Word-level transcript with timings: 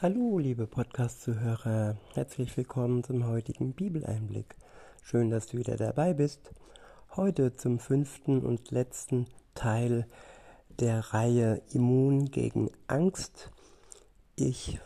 Hallo, 0.00 0.38
liebe 0.38 0.68
Podcast-Zuhörer, 0.68 1.96
herzlich 2.14 2.56
willkommen 2.56 3.02
zum 3.02 3.26
heutigen 3.26 3.72
Bibeleinblick. 3.72 4.54
Schön, 5.02 5.28
dass 5.28 5.48
du 5.48 5.58
wieder 5.58 5.76
dabei 5.76 6.14
bist. 6.14 6.52
Heute 7.16 7.56
zum 7.56 7.80
fünften 7.80 8.46
und 8.46 8.70
letzten 8.70 9.26
Teil 9.56 10.06
der 10.78 11.00
Reihe 11.12 11.62
Immun 11.72 12.26
gegen 12.26 12.70
Angst. 12.86 13.50
Ich 14.36 14.78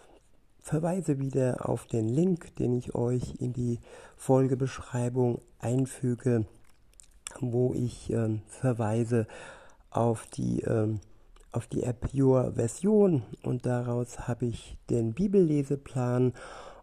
verweise 0.61 1.18
wieder 1.18 1.68
auf 1.68 1.86
den 1.86 2.08
Link, 2.08 2.56
den 2.56 2.72
ich 2.72 2.94
euch 2.94 3.34
in 3.38 3.52
die 3.52 3.80
Folgebeschreibung 4.16 5.42
einfüge, 5.58 6.46
wo 7.38 7.74
ich 7.74 8.10
äh, 8.10 8.38
verweise 8.48 9.26
auf 9.90 10.26
die 10.29 10.62
äh, 10.62 10.88
auf 11.53 11.66
die 11.66 11.82
App 11.82 12.09
Your 12.14 12.55
Version 12.55 13.23
und 13.43 13.66
daraus 13.66 14.27
habe 14.27 14.46
ich 14.46 14.79
den 14.91 15.12
Bibelleseplan 15.12 16.32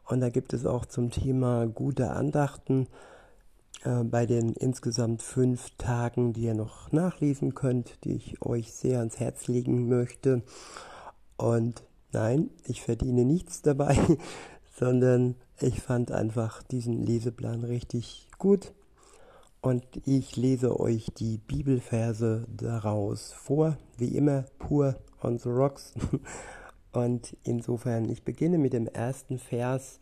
und 0.06 0.22
da 0.22 0.30
gibt 0.30 0.54
es 0.54 0.66
auch 0.66 0.86
zum 0.86 1.12
Thema 1.12 1.68
gute 1.68 2.12
Andachten 2.12 2.88
äh, 3.84 4.04
bei 4.04 4.26
den 4.26 4.54
insgesamt 4.54 5.22
fünf 5.22 5.72
Tagen, 5.78 6.34
die 6.34 6.44
ihr 6.44 6.54
noch 6.54 6.92
nachlesen 6.92 7.56
könnt, 7.56 8.04
die 8.04 8.16
ich 8.16 8.42
euch 8.42 8.74
sehr 8.74 9.00
ans 9.00 9.20
Herz 9.20 9.48
legen 9.48 9.88
möchte. 9.88 10.44
Und 11.38 11.84
nein, 12.12 12.50
ich 12.66 12.82
verdiene 12.82 13.26
nichts 13.26 13.62
dabei, 13.62 13.98
sondern 14.80 15.36
ich 15.60 15.82
fand 15.82 16.12
einfach 16.12 16.64
diesen 16.64 17.04
Leseplan 17.04 17.64
richtig 17.64 18.28
gut 18.38 18.74
und 19.62 19.84
ich 20.06 20.36
lese 20.36 20.80
euch 20.80 21.08
die 21.18 21.38
Bibelverse 21.38 22.48
daraus 22.48 23.34
vor, 23.34 23.78
wie 23.98 24.16
immer 24.16 24.46
pur 24.58 24.96
on 25.22 25.38
the 25.38 25.50
rocks. 25.50 25.94
Und 26.92 27.38
insofern, 27.44 28.10
ich 28.10 28.24
beginne 28.24 28.58
mit 28.58 28.74
dem 28.74 28.88
ersten 28.88 29.38
Vers. 29.38 30.00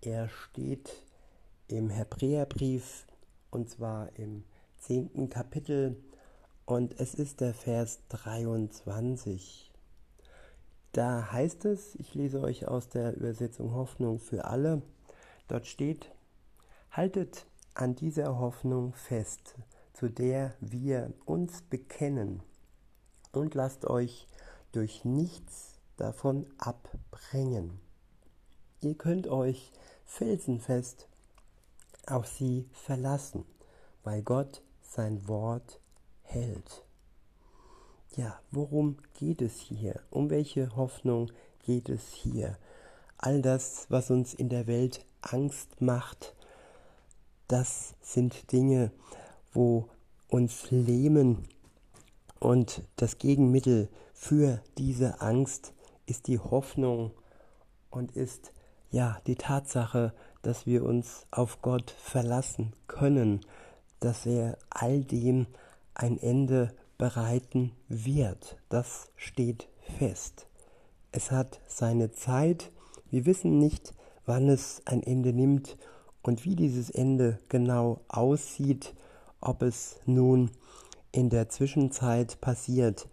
Er 0.00 0.28
steht 0.28 0.90
im 1.68 1.90
Hebräerbrief 1.90 3.06
und 3.50 3.70
zwar 3.70 4.08
im 4.18 4.42
zehnten 4.78 5.28
Kapitel 5.28 5.96
und 6.66 6.98
es 6.98 7.14
ist 7.14 7.40
der 7.40 7.54
Vers 7.54 8.00
23. 8.08 9.70
Da 10.90 11.30
heißt 11.30 11.66
es, 11.66 11.94
ich 11.94 12.14
lese 12.14 12.40
euch 12.40 12.66
aus 12.66 12.88
der 12.88 13.16
Übersetzung 13.16 13.74
Hoffnung 13.74 14.18
für 14.18 14.46
alle, 14.46 14.82
dort 15.46 15.66
steht, 15.66 16.10
haltet 16.90 17.46
an 17.74 17.94
dieser 17.94 18.38
Hoffnung 18.38 18.94
fest, 18.94 19.54
zu 19.92 20.08
der 20.08 20.54
wir 20.60 21.12
uns 21.24 21.62
bekennen, 21.62 22.42
und 23.32 23.54
lasst 23.54 23.86
euch 23.86 24.26
durch 24.72 25.04
nichts 25.04 25.78
davon 25.96 26.46
abbringen. 26.58 27.80
Ihr 28.80 28.94
könnt 28.94 29.26
euch 29.28 29.72
felsenfest 30.04 31.08
auf 32.06 32.26
sie 32.26 32.68
verlassen, 32.72 33.44
weil 34.02 34.22
Gott 34.22 34.62
sein 34.82 35.26
Wort 35.28 35.80
hält. 36.22 36.84
Ja, 38.16 38.38
worum 38.50 38.98
geht 39.14 39.40
es 39.40 39.58
hier? 39.58 40.00
Um 40.10 40.28
welche 40.28 40.76
Hoffnung 40.76 41.30
geht 41.60 41.88
es 41.88 42.08
hier? 42.08 42.58
All 43.16 43.40
das, 43.40 43.86
was 43.88 44.10
uns 44.10 44.34
in 44.34 44.48
der 44.48 44.66
Welt 44.66 45.06
Angst 45.22 45.80
macht, 45.80 46.34
das 47.48 47.94
sind 48.00 48.52
Dinge, 48.52 48.92
wo 49.52 49.88
uns 50.28 50.70
lähmen 50.70 51.46
und 52.38 52.82
das 52.96 53.18
Gegenmittel 53.18 53.88
für 54.12 54.60
diese 54.78 55.20
Angst 55.20 55.74
ist 56.06 56.26
die 56.26 56.38
Hoffnung 56.38 57.12
und 57.90 58.12
ist 58.12 58.52
ja 58.90 59.20
die 59.26 59.36
Tatsache, 59.36 60.12
dass 60.42 60.66
wir 60.66 60.84
uns 60.84 61.26
auf 61.30 61.62
Gott 61.62 61.90
verlassen 61.90 62.72
können, 62.88 63.40
dass 64.00 64.26
er 64.26 64.58
all 64.70 65.04
dem 65.04 65.46
ein 65.94 66.18
Ende 66.18 66.74
bereiten 66.98 67.72
wird. 67.88 68.56
Das 68.68 69.10
steht 69.16 69.68
fest. 69.98 70.46
Es 71.12 71.30
hat 71.30 71.60
seine 71.66 72.12
Zeit. 72.12 72.70
Wir 73.10 73.26
wissen 73.26 73.58
nicht, 73.58 73.94
wann 74.24 74.48
es 74.48 74.82
ein 74.84 75.02
Ende 75.02 75.32
nimmt 75.32 75.76
und 76.22 76.44
wie 76.44 76.56
dieses 76.56 76.90
Ende 76.90 77.38
genau 77.48 78.00
aussieht, 78.08 78.94
ob 79.40 79.62
es 79.62 79.96
nun 80.06 80.50
in 81.10 81.28
der 81.30 81.48
Zwischenzeit 81.48 82.40
passiert, 82.40 83.08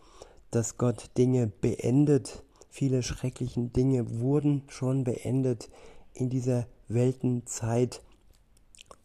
dass 0.51 0.77
Gott 0.77 1.11
Dinge 1.17 1.47
beendet, 1.47 2.43
viele 2.69 3.03
schrecklichen 3.03 3.73
Dinge 3.73 4.19
wurden 4.19 4.63
schon 4.67 5.03
beendet 5.03 5.69
in 6.13 6.29
dieser 6.29 6.67
Weltenzeit, 6.87 8.01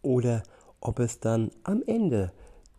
oder 0.02 0.42
ob 0.80 0.98
es 0.98 1.18
dann 1.20 1.50
am 1.64 1.82
Ende 1.86 2.32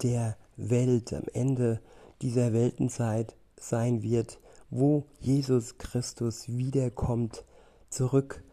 der 0.03 0.38
Welt, 0.57 1.12
am 1.12 1.25
Ende 1.34 1.81
dieser 2.22 2.53
Weltenzeit 2.53 3.36
sein 3.59 4.03
wird, 4.03 4.40
wo 4.69 5.06
Jesus 5.19 5.78
Christus 5.78 6.47
wiederkommt, 6.47 7.44
zurück 7.90 8.44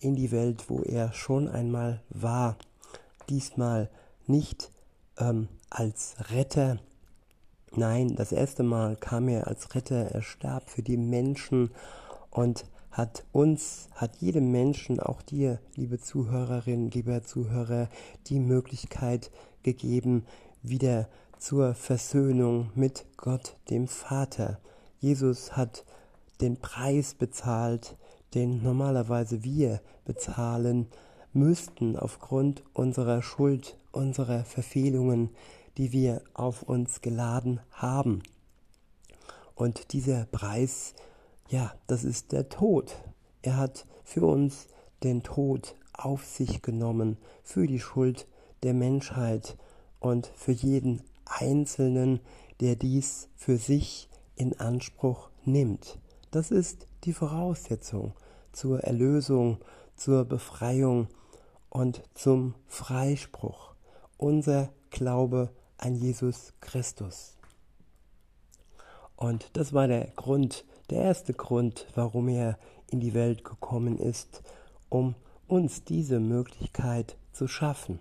in 0.00 0.16
die 0.16 0.30
Welt, 0.30 0.64
wo 0.68 0.82
er 0.82 1.12
schon 1.12 1.48
einmal 1.48 2.02
war. 2.08 2.56
Diesmal 3.28 3.90
nicht 4.26 4.70
ähm, 5.18 5.48
als 5.68 6.16
Retter. 6.30 6.78
Nein, 7.72 8.16
das 8.16 8.32
erste 8.32 8.62
Mal 8.62 8.96
kam 8.96 9.28
er 9.28 9.46
als 9.46 9.74
Retter. 9.74 10.10
Er 10.10 10.22
starb 10.22 10.70
für 10.70 10.82
die 10.82 10.96
Menschen 10.96 11.70
und 12.30 12.64
hat 12.90 13.24
uns, 13.32 13.88
hat 13.94 14.16
jedem 14.16 14.50
Menschen, 14.50 14.98
auch 14.98 15.22
dir, 15.22 15.60
liebe 15.76 16.00
Zuhörerin, 16.00 16.90
lieber 16.90 17.22
Zuhörer, 17.22 17.88
die 18.26 18.40
Möglichkeit 18.40 19.30
gegeben, 19.62 20.26
wieder 20.62 21.08
zur 21.38 21.74
Versöhnung 21.74 22.70
mit 22.74 23.06
Gott, 23.16 23.56
dem 23.70 23.86
Vater. 23.86 24.58
Jesus 24.98 25.56
hat 25.56 25.84
den 26.40 26.56
Preis 26.56 27.14
bezahlt, 27.14 27.96
den 28.34 28.62
normalerweise 28.62 29.42
wir 29.44 29.80
bezahlen 30.04 30.86
müssten 31.32 31.96
aufgrund 31.96 32.62
unserer 32.72 33.22
Schuld, 33.22 33.76
unserer 33.92 34.44
Verfehlungen, 34.44 35.30
die 35.76 35.92
wir 35.92 36.22
auf 36.34 36.62
uns 36.62 37.00
geladen 37.00 37.60
haben. 37.70 38.22
Und 39.54 39.92
dieser 39.92 40.26
Preis, 40.26 40.94
ja, 41.48 41.74
das 41.86 42.04
ist 42.04 42.32
der 42.32 42.48
Tod. 42.48 42.96
Er 43.42 43.56
hat 43.56 43.86
für 44.04 44.24
uns 44.24 44.68
den 45.02 45.22
Tod 45.22 45.74
auf 45.92 46.24
sich 46.24 46.62
genommen, 46.62 47.16
für 47.42 47.66
die 47.66 47.80
Schuld 47.80 48.26
der 48.62 48.74
Menschheit 48.74 49.56
und 49.98 50.26
für 50.34 50.52
jeden 50.52 51.02
Einzelnen, 51.24 52.20
der 52.60 52.76
dies 52.76 53.28
für 53.36 53.56
sich 53.56 54.08
in 54.34 54.58
Anspruch 54.58 55.30
nimmt. 55.44 55.98
Das 56.30 56.50
ist 56.50 56.86
die 57.04 57.12
Voraussetzung 57.12 58.12
zur 58.52 58.80
Erlösung, 58.80 59.58
zur 59.96 60.24
Befreiung 60.24 61.08
und 61.68 62.02
zum 62.14 62.54
Freispruch. 62.66 63.74
Unser 64.16 64.70
Glaube 64.90 65.50
an 65.78 65.94
Jesus 65.94 66.52
Christus. 66.60 67.36
Und 69.16 69.50
das 69.56 69.72
war 69.72 69.86
der 69.86 70.06
Grund, 70.16 70.64
der 70.88 71.02
erste 71.02 71.34
Grund, 71.34 71.86
warum 71.94 72.28
er 72.28 72.58
in 72.90 73.00
die 73.00 73.14
Welt 73.14 73.44
gekommen 73.44 73.98
ist, 73.98 74.42
um 74.88 75.14
uns 75.46 75.84
diese 75.84 76.20
Möglichkeit 76.20 77.16
zu 77.32 77.46
schaffen. 77.46 77.98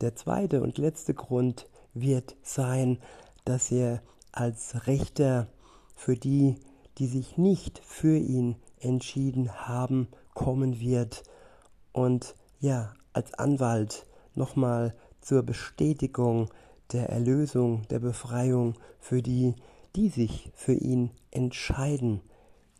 Der 0.00 0.14
zweite 0.14 0.62
und 0.62 0.78
letzte 0.78 1.14
Grund 1.14 1.66
wird 1.94 2.36
sein, 2.42 2.98
dass 3.44 3.72
er 3.72 4.02
als 4.32 4.86
Richter 4.86 5.48
für 5.94 6.16
die, 6.16 6.56
die 6.98 7.06
sich 7.06 7.36
nicht 7.36 7.80
für 7.84 8.16
ihn 8.16 8.56
entschieden 8.78 9.52
haben, 9.52 10.08
kommen 10.34 10.80
wird 10.80 11.22
und 11.92 12.34
ja, 12.60 12.94
als 13.12 13.34
Anwalt 13.34 14.06
nochmal 14.34 14.94
zur 15.20 15.42
Bestätigung 15.42 16.50
der 16.92 17.08
Erlösung, 17.10 17.86
der 17.88 17.98
Befreiung 17.98 18.74
für 19.00 19.22
die, 19.22 19.54
die 19.96 20.08
sich 20.08 20.50
für 20.54 20.74
ihn 20.74 21.10
entscheiden, 21.30 22.20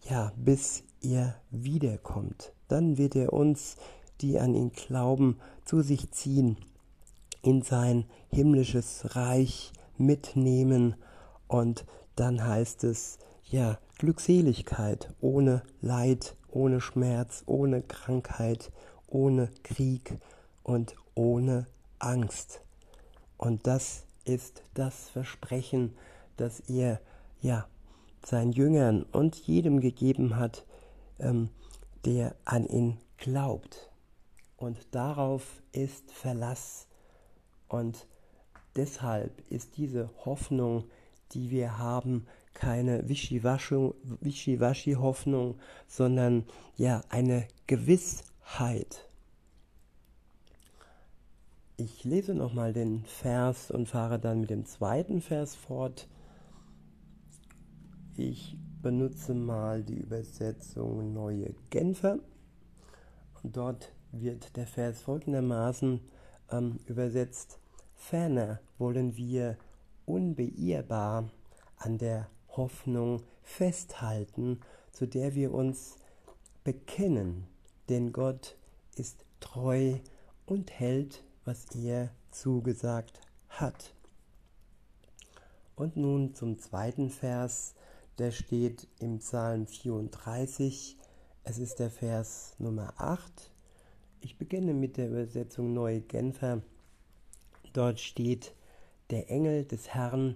ja, 0.09 0.33
bis 0.37 0.85
er 1.01 1.41
wiederkommt. 1.51 2.53
Dann 2.69 2.99
wird 2.99 3.17
er 3.17 3.33
uns, 3.33 3.77
die 4.21 4.39
an 4.39 4.55
ihn 4.55 4.73
glauben, 4.73 5.39
zu 5.65 5.83
sich 5.83 6.11
ziehen, 6.11 6.57
in 7.43 7.63
sein 7.63 8.05
himmlisches 8.29 9.17
Reich 9.17 9.73
mitnehmen 9.97 10.95
und 11.49 11.85
dann 12.17 12.47
heißt 12.47 12.85
es, 12.85 13.19
ja, 13.49 13.79
Glückseligkeit 13.99 15.15
ohne 15.21 15.63
Leid, 15.81 16.37
ohne 16.51 16.81
Schmerz, 16.81 17.43
ohne 17.47 17.83
Krankheit, 17.83 18.71
ohne 19.07 19.51
Krieg 19.63 20.19
und 20.63 20.97
ohne 21.15 21.67
Angst. 21.99 22.61
Und 23.39 23.67
das 23.67 24.05
ist 24.25 24.63
das 24.75 25.09
Versprechen, 25.09 25.95
das 26.37 26.61
er 26.61 27.01
ja 27.41 27.67
seinen 28.25 28.53
Jüngern 28.53 29.05
und 29.05 29.37
jedem 29.37 29.81
gegeben 29.81 30.37
hat, 30.37 30.67
ähm, 31.21 31.51
der 32.05 32.35
an 32.45 32.67
ihn 32.67 32.99
glaubt. 33.19 33.91
Und 34.57 34.95
darauf 34.95 35.63
ist 35.73 36.11
Verlass. 36.13 36.89
Und 37.69 38.07
deshalb 38.75 39.43
ist 39.51 39.77
diese 39.77 40.11
Hoffnung, 40.25 40.85
die 41.33 41.51
wir 41.51 41.79
haben, 41.79 42.27
keine 42.57 43.09
Wischiwaschi-Hoffnung, 43.09 45.55
sondern 45.87 46.45
ja 46.77 47.03
eine 47.11 47.47
Gewissheit. 47.67 49.09
Ich 51.77 52.03
lese 52.05 52.35
nochmal 52.35 52.73
den 52.73 53.05
Vers 53.05 53.71
und 53.71 53.87
fahre 53.87 54.19
dann 54.19 54.41
mit 54.41 54.49
dem 54.49 54.65
zweiten 54.65 55.21
Vers 55.21 55.55
fort. 55.55 56.09
Ich 58.17 58.57
benutze 58.81 59.35
mal 59.35 59.83
die 59.83 59.99
Übersetzung 59.99 61.13
Neue 61.13 61.55
Genfer. 61.69 62.19
Und 63.43 63.59
dort 63.59 63.93
wird 64.11 64.57
der 64.57 64.67
Vers 64.67 65.03
folgendermaßen 65.03 66.01
ähm, 66.51 66.79
übersetzt. 66.87 67.59
Ferner 67.95 68.61
wollen 68.79 69.17
wir 69.17 69.59
unbeirrbar 70.07 71.29
an 71.77 71.99
der 71.99 72.31
Hoffnung 72.57 73.23
festhalten, 73.43 74.61
zu 74.93 75.07
der 75.07 75.35
wir 75.35 75.53
uns 75.53 75.97
bekennen, 76.65 77.47
denn 77.89 78.13
Gott 78.13 78.57
ist 78.97 79.25
treu 79.41 79.97
und 80.47 80.71
hält, 80.71 81.23
was 81.45 81.67
er 81.75 82.11
zugesagt 82.31 83.21
hat. 83.49 83.95
Und 85.77 85.97
nun 85.97 86.35
zum 86.35 86.59
zweiten 86.59 87.11
Vers, 87.11 87.75
der 88.19 88.31
steht 88.31 88.89
im 88.99 89.19
Psalm 89.19 89.67
34, 89.67 90.97
es 91.45 91.59
ist 91.59 91.79
der 91.79 91.91
Vers 91.91 92.55
Nummer 92.59 92.95
8. 92.97 93.53
Ich 94.21 94.39
beginne 94.39 94.75
mit 94.75 94.97
der 94.97 95.11
Übersetzung 95.11 95.75
Neue 95.75 96.01
Genfer. 96.01 96.63
Dort 97.73 98.01
steht, 98.01 98.55
der 99.11 99.31
Engel 99.31 99.65
des 99.65 99.95
Herrn 99.95 100.35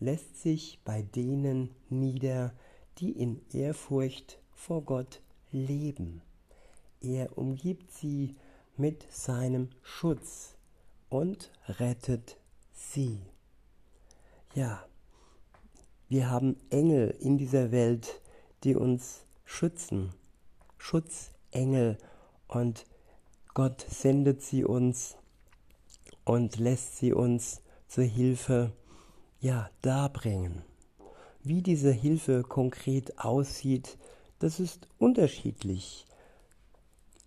lässt 0.00 0.40
sich 0.40 0.80
bei 0.84 1.02
denen 1.02 1.74
nieder, 1.88 2.52
die 2.98 3.12
in 3.12 3.40
Ehrfurcht 3.52 4.38
vor 4.52 4.82
Gott 4.82 5.20
leben. 5.50 6.22
Er 7.00 7.36
umgibt 7.38 7.92
sie 7.92 8.36
mit 8.76 9.06
seinem 9.10 9.70
Schutz 9.82 10.56
und 11.08 11.50
rettet 11.66 12.36
sie. 12.72 13.20
Ja, 14.54 14.84
wir 16.08 16.30
haben 16.30 16.56
Engel 16.70 17.14
in 17.20 17.38
dieser 17.38 17.70
Welt, 17.70 18.20
die 18.64 18.74
uns 18.74 19.24
schützen. 19.44 20.12
Schutzengel 20.78 21.98
und 22.46 22.86
Gott 23.54 23.84
sendet 23.88 24.42
sie 24.42 24.64
uns 24.64 25.16
und 26.24 26.58
lässt 26.58 26.96
sie 26.96 27.12
uns 27.12 27.62
zur 27.88 28.04
Hilfe 28.04 28.72
ja, 29.40 29.70
darbringen. 29.82 30.62
Wie 31.42 31.62
diese 31.62 31.92
Hilfe 31.92 32.42
konkret 32.42 33.18
aussieht, 33.18 33.96
das 34.38 34.60
ist 34.60 34.88
unterschiedlich. 34.98 36.06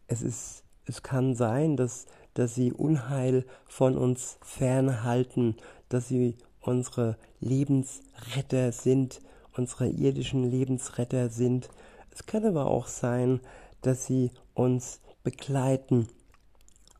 Es, 0.07 0.21
ist, 0.21 0.63
es 0.85 1.03
kann 1.03 1.35
sein, 1.35 1.77
dass, 1.77 2.05
dass 2.33 2.55
sie 2.55 2.73
Unheil 2.73 3.45
von 3.65 3.97
uns 3.97 4.37
fernhalten, 4.41 5.55
dass 5.89 6.07
sie 6.07 6.37
unsere 6.59 7.17
Lebensretter 7.39 8.71
sind, 8.71 9.21
unsere 9.55 9.87
irdischen 9.87 10.43
Lebensretter 10.43 11.29
sind. 11.29 11.69
Es 12.11 12.25
kann 12.25 12.45
aber 12.45 12.67
auch 12.67 12.87
sein, 12.87 13.39
dass 13.81 14.05
sie 14.05 14.31
uns 14.53 14.99
begleiten 15.23 16.07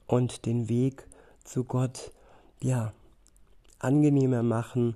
und 0.08 0.46
den 0.46 0.68
Weg 0.68 1.08
zu 1.44 1.64
Gott 1.64 2.12
ja 2.62 2.94
angenehmer 3.84 4.44
machen 4.44 4.96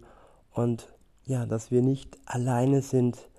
und 0.51 0.93
ja, 1.25 1.45
dass 1.45 1.71
wir 1.71 1.81
nicht 1.81 2.17
alleine 2.25 2.81
sind, 2.81 3.29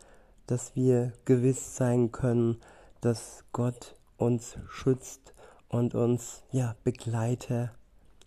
dass 0.47 0.75
wir 0.75 1.13
gewiss 1.25 1.77
sein 1.77 2.13
können, 2.13 2.59
dass 3.01 3.45
Gott 3.53 3.97
uns 4.17 4.59
schützt 4.69 5.35
und 5.69 5.95
uns 5.95 6.43
ja 6.51 6.75
Begleiter 6.85 7.73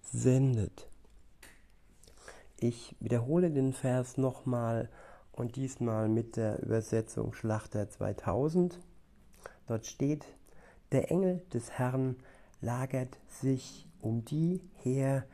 sendet. 0.01 0.87
Ich 2.57 2.95
wiederhole 2.99 3.51
den 3.51 3.73
Vers 3.73 4.17
nochmal 4.17 4.89
und 5.31 5.55
diesmal 5.55 6.09
mit 6.09 6.35
der 6.35 6.61
Übersetzung 6.61 7.33
Schlachter 7.33 7.89
2000. 7.89 8.79
Dort 9.67 9.85
steht, 9.85 10.25
der 10.91 11.11
Engel 11.11 11.41
des 11.53 11.71
Herrn 11.71 12.17
lagert 12.61 13.17
sich 13.27 13.87
um 14.01 14.25
die 14.25 14.61
her, 14.75 15.25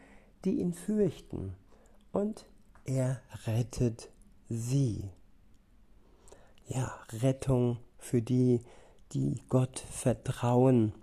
die 0.44 0.60
ihn 0.60 0.74
fürchten 0.74 1.56
und 2.16 2.46
er 2.86 3.20
rettet 3.46 4.10
sie. 4.48 5.10
Ja, 6.66 6.98
Rettung 7.12 7.78
für 7.98 8.22
die, 8.22 8.62
die 9.12 9.42
Gott 9.50 9.80
vertrauen 9.80 10.94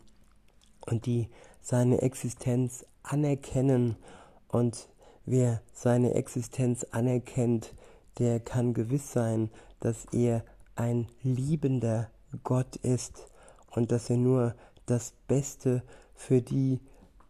und 0.87 1.05
die 1.05 1.29
seine 1.61 2.00
Existenz 2.00 2.87
anerkennen. 3.03 3.97
Und 4.49 4.88
wer 5.26 5.61
seine 5.75 6.14
Existenz 6.14 6.85
anerkennt, 6.93 7.75
der 8.19 8.41
kann 8.41 8.73
gewiss 8.73 9.12
sein, 9.12 9.50
dass 9.81 10.06
er 10.12 10.43
ein 10.76 11.09
liebender 11.23 12.11
Gott 12.43 12.76
ist 12.76 13.29
und 13.70 13.93
dass 13.93 14.09
er 14.09 14.17
nur 14.17 14.55
das 14.87 15.12
Beste 15.29 15.82
für 16.14 16.41
die 16.41 16.81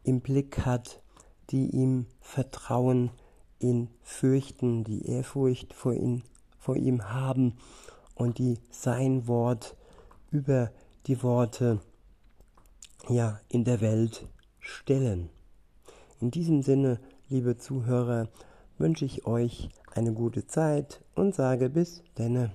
im 0.05 0.21
Blick 0.21 0.65
hat, 0.65 1.03
die 1.51 1.71
ihm 1.71 2.07
vertrauen, 2.21 3.11
ihn 3.63 3.89
fürchten, 4.03 4.85
die 4.85 5.07
Ehrfurcht 5.07 5.73
vor, 5.73 5.95
ihn, 5.95 6.23
vor 6.59 6.77
ihm 6.77 7.13
haben 7.13 7.55
und 8.15 8.39
die 8.39 8.59
sein 8.71 9.27
Wort 9.27 9.77
über 10.31 10.71
die 11.07 11.23
Worte 11.23 11.81
ja 13.09 13.41
in 13.49 13.65
der 13.65 13.81
Welt 13.81 14.29
stellen. 14.61 15.29
In 16.21 16.31
diesem 16.31 16.63
Sinne, 16.63 17.01
liebe 17.29 17.57
Zuhörer, 17.57 18.29
wünsche 18.79 19.05
ich 19.05 19.27
euch 19.27 19.71
eine 19.95 20.13
gute 20.13 20.47
Zeit 20.47 21.03
und 21.15 21.35
sage 21.35 21.69
bis 21.69 22.03
denne. 22.17 22.53